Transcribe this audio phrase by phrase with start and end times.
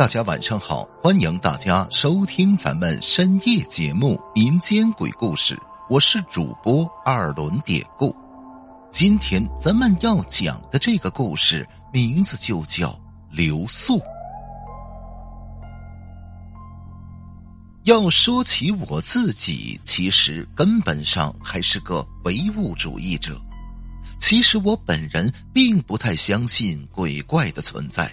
[0.00, 5.54] 大家晚上好，欢迎大家收听咱们深夜节目《民间鬼故事》，
[5.90, 8.16] 我是主播二轮典故。
[8.90, 12.98] 今天咱们要讲的这个故事名字就叫
[13.30, 14.00] 留宿。
[17.82, 23.38] 要说起我自己，其实根本上还是个唯物主义者。
[24.18, 28.10] 其实我本人并不太相信鬼怪的存在。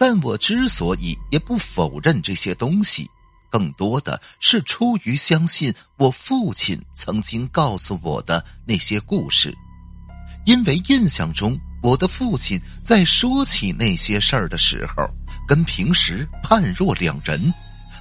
[0.00, 3.06] 但我之所以也不否认这些东西，
[3.50, 9.54] 更多的是出于相信我父亲曾经告诉我的那些故事，
[10.46, 15.06] 因为印象中我的父亲在说起那些事儿的时候，
[15.46, 17.52] 跟平时判若两人，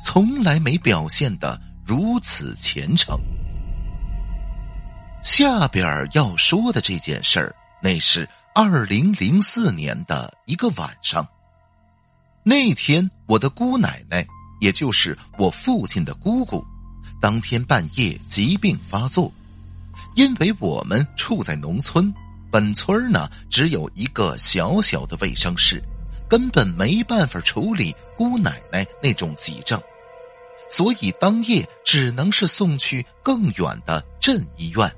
[0.01, 3.19] 从来没表现的如此虔诚。
[5.21, 11.27] 下边要说的这件事儿，那是二零零四年的一个晚上。
[12.43, 14.25] 那天，我的姑奶奶，
[14.59, 16.65] 也就是我父亲的姑姑，
[17.21, 19.31] 当天半夜疾病发作。
[20.15, 22.11] 因为我们处在农村，
[22.49, 25.83] 本村呢只有一个小小的卫生室，
[26.27, 29.79] 根本没办法处理姑奶奶那种急症，
[30.69, 34.91] 所以当夜只能是送去更远的镇医院。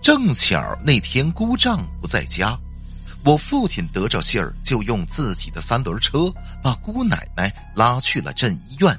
[0.00, 2.58] 正巧那天姑丈不在家。
[3.24, 6.30] 我父亲得着信儿，就用自己的三轮车
[6.62, 8.98] 把姑奶奶拉去了镇医院。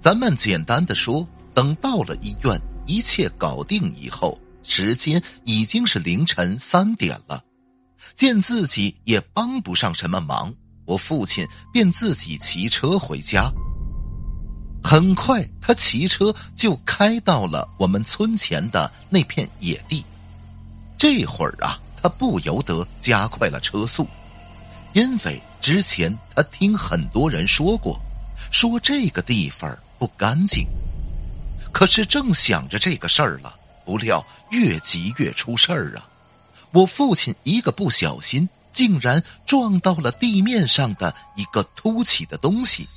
[0.00, 7.40] 咱们简单的说，等到了医院，一切搞定以后，时间已经是凌晨三点了。
[8.16, 10.52] 见自己也帮不上什么忙，
[10.84, 13.48] 我父亲便自己骑车回家。
[14.82, 20.04] 很快，他骑车就开到了我们村前的那片野地。
[20.98, 21.78] 这会儿啊。
[22.02, 24.06] 他不由得加快了车速，
[24.92, 28.00] 因为之前他听很多人说过，
[28.50, 30.66] 说这个地方不干净。
[31.72, 36.08] 可是正想着这个事儿了，不料越急越出事儿啊！
[36.72, 42.88] 我父亲一个不小心，竟然撞到了地面上的一个凸起的东西，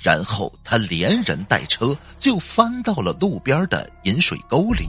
[0.00, 4.88] 然后他连人带车就翻到了路边的饮水沟里。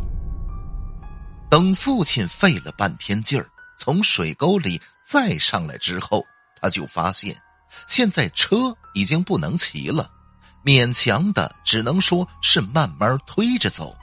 [1.49, 6.23] 等父亲费了半天劲儿从水沟里再上来之后，
[6.61, 7.35] 他就发现，
[7.87, 10.09] 现在车已经不能骑了，
[10.63, 13.95] 勉强的只能说是慢慢推着走。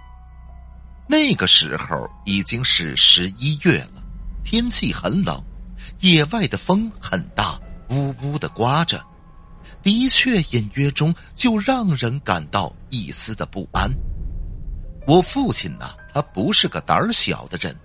[1.08, 4.02] 那个时候已经是十一月了，
[4.44, 5.40] 天气很冷，
[6.00, 9.00] 野外的风很大，呜呜的刮着，
[9.82, 13.88] 的确隐约中就让人感到一丝的不安。
[15.06, 15.90] 我父亲呢？
[16.16, 17.76] 他不是个胆小的人，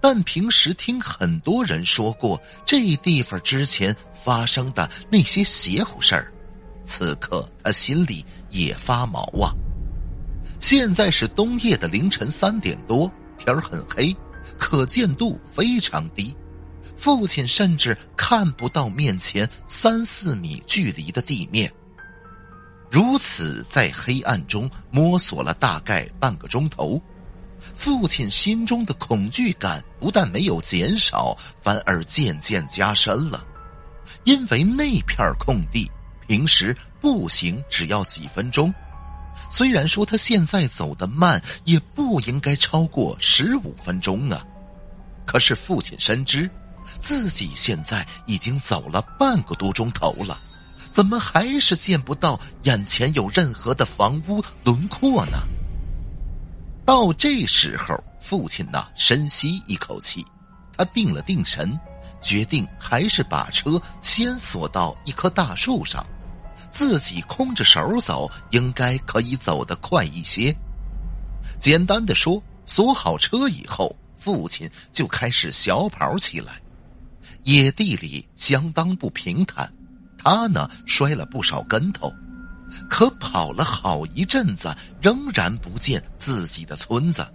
[0.00, 6.32] 但平时听很多人说过这地方之前发生的那些邪乎事儿，
[6.84, 9.50] 此刻他心里也发毛啊。
[10.60, 14.16] 现在是冬夜的凌晨三点多，天很黑，
[14.56, 16.32] 可见度非常低，
[16.96, 21.68] 父亲甚至看不到面前三四米距离的地面。
[22.92, 27.02] 如此在黑暗中摸索了大概半个钟头。
[27.74, 33.44] 父亲心中的恐惧感不但没有减少，反而渐渐加深了。
[34.24, 35.90] 因为那片空地，
[36.26, 38.72] 平时步行只要几分钟。
[39.50, 44.44] 虽然说他现在走得慢，也不应该超过十五分钟啊。
[45.24, 46.50] 可是父亲深知，
[47.00, 50.38] 自己现在已经走了半个多钟头了，
[50.92, 55.38] 怎么还是见不到眼前有任何的房屋轮廓呢？
[56.86, 60.24] 到这时候，父亲呐深吸一口气，
[60.78, 61.78] 他定了定神，
[62.22, 66.06] 决定还是把车先锁到一棵大树上，
[66.70, 70.54] 自己空着手走，应该可以走得快一些。
[71.58, 76.62] 简单的说，锁好车以后，父亲就开始小跑起来。
[77.42, 79.72] 野地里相当不平坦，
[80.16, 82.12] 他呢摔了不少跟头。
[82.88, 87.26] 可跑了好一阵子，仍然不见自己的村子。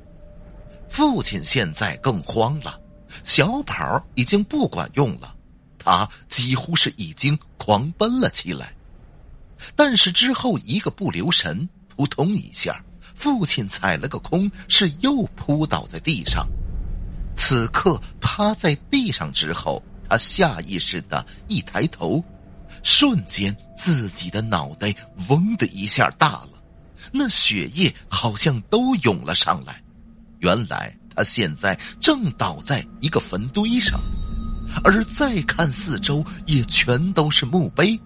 [0.90, 2.80] 父亲现在更慌了，
[3.24, 5.36] 小跑已经不管用了，
[5.78, 8.74] 他几乎是已经狂奔了起来。
[9.76, 12.84] 但是之后一个不留神，扑通一下，
[13.16, 16.48] 父亲踩了个空，是又扑倒在地上。
[17.36, 22.24] 此刻趴在地上之后，他下意识的一抬头。
[22.84, 24.94] 瞬间，自己的脑袋
[25.30, 26.50] 嗡的一下大了，
[27.12, 29.82] 那血液好像都涌了上来。
[30.40, 34.00] 原来他现在正倒在一个坟堆上，
[34.84, 38.00] 而再看四周，也全都是墓碑。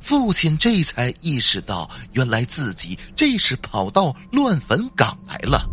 [0.00, 5.68] 父亲这才意识到，原来自己这是跑到乱坟岗来了。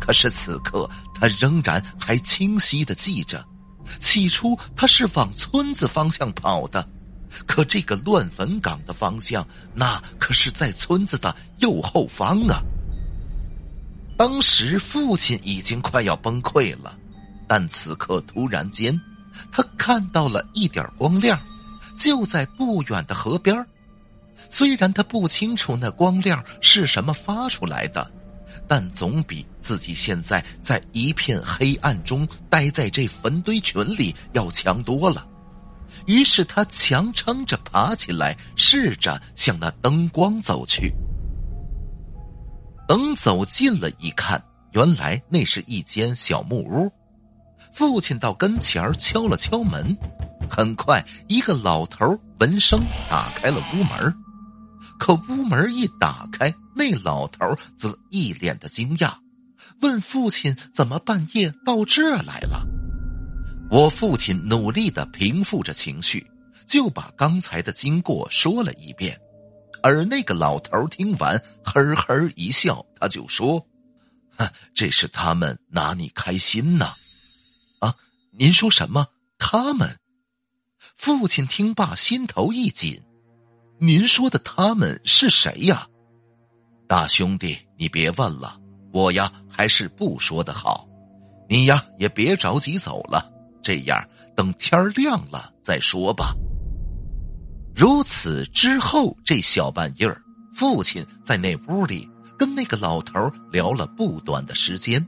[0.00, 3.44] 可是此刻，他仍然还清晰的记着，
[3.98, 6.86] 起初他是往村子方向跑的，
[7.46, 12.62] 可这个乱坟岗的方向，那可是在村子的右后方啊。
[14.16, 16.96] 当时父亲已经快要崩溃了，
[17.48, 19.00] 但此刻突然间，
[19.50, 21.38] 他看到了一点光亮。
[21.96, 23.66] 就在不远的河边
[24.48, 28.10] 虽然他不清楚那光亮是什么发出来的，
[28.66, 35.26] 但总比自己现在在一片黑暗中待在这坟堆群里要强多了。
[36.06, 40.92] 于是他强撑着爬起来，试着向那灯光走去。
[42.88, 44.42] 等走近了一看，
[44.72, 46.90] 原来那是一间小木屋。
[47.72, 49.96] 父亲到跟前敲了敲门。
[50.50, 54.12] 很快，一个老头闻声打开了屋门
[54.98, 59.12] 可屋门一打开，那老头则一脸的惊讶，
[59.80, 62.66] 问父亲：“怎么半夜到这儿来了？”
[63.70, 66.28] 我父亲努力的平复着情绪，
[66.66, 69.16] 就把刚才的经过说了一遍。
[69.80, 73.64] 而那个老头听完，呵呵一笑，他就说
[74.74, 76.92] ：“这是他们拿你开心呢。”
[77.78, 77.94] 啊，
[78.32, 79.06] 您说什么？
[79.38, 79.96] 他们？
[80.96, 83.00] 父亲听罢，心头一紧。
[83.78, 85.86] 您说的他们是谁呀？
[86.88, 88.60] 大兄弟，你别问了，
[88.92, 90.88] 我呀还是不说的好。
[91.48, 93.29] 你呀也别着急走了，
[93.62, 94.02] 这样
[94.36, 96.34] 等天亮了再说吧。
[97.74, 100.20] 如此之后，这小半夜儿，
[100.52, 102.08] 父亲在那屋里
[102.38, 105.06] 跟那个老头聊了不短的时间，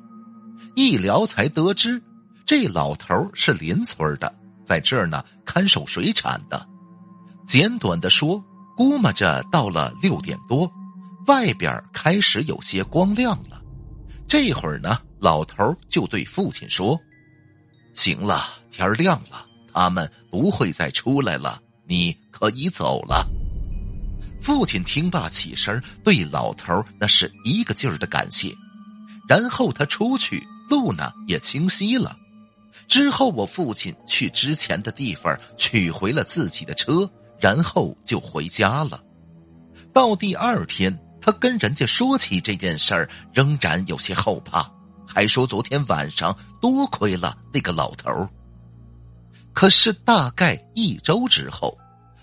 [0.75, 2.02] 一聊才得知，
[2.46, 4.32] 这老头是邻村的。
[4.64, 6.66] 在这儿呢，看守水产的。
[7.44, 8.43] 简短的说，
[8.76, 10.70] 估摸着到了六点多，
[11.26, 13.60] 外边开始有些光亮了。
[14.28, 16.99] 这会儿呢，老头就对父亲说
[17.94, 23.27] ：“行了，天亮了，他们不会再出来了，你可以走了。”
[24.43, 28.53] 父亲听罢起身，对老头那是一个劲儿的感谢。
[29.29, 32.17] 然后他出去，路呢也清晰了。
[32.89, 39.00] 之后，我父亲去之前的地方取回了自己的车，然后就回家了。
[39.93, 44.69] 到第二天，他跟人家说起这件事儿，仍然有些后怕，
[45.06, 48.28] 还说昨天晚上多亏了那个老头
[49.52, 51.78] 可是大概一周之后，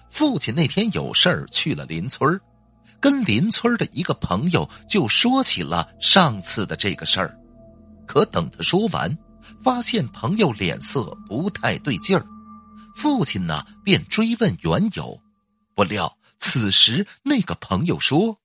[0.09, 2.39] 父亲那天有事儿去了邻村
[2.99, 7.37] 跟邻村的一个朋友就说起了上次的这个事儿。
[8.07, 9.17] 可等他说完。
[9.63, 12.25] 发现朋友脸色不太对劲儿，
[12.95, 15.19] 父亲呢便追问缘由，
[15.73, 18.37] 不料此时那个朋友说：“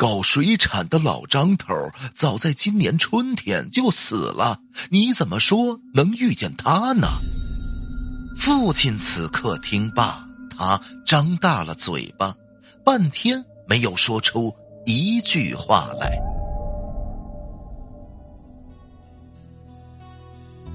[0.00, 1.74] 搞水产的老张头
[2.14, 4.58] 早在今年春天就死了，
[4.88, 7.06] 你怎么说能遇见他呢？”
[8.40, 10.26] 父亲此刻听罢，
[10.56, 12.34] 他张大了嘴巴，
[12.82, 14.50] 半天没有说出
[14.86, 16.18] 一句话来。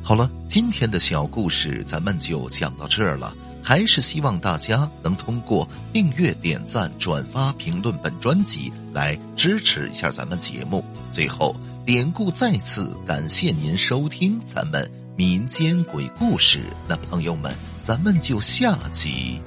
[0.04, 3.36] 好了，今天的小故事咱们就讲到这儿了。
[3.68, 10.86] 还是希望大家能通过订阅、点赞、转发、评论本专辑来支持一下咱们节目。
[11.10, 16.60] 最后，典故再次感谢您收听咱们民间鬼故事。
[16.88, 19.42] 那朋友们，咱们就下集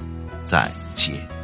[0.45, 1.38] 再见。